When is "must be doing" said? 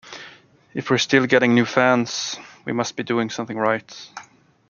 2.73-3.29